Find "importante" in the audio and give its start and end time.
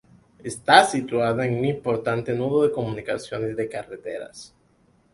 1.65-2.33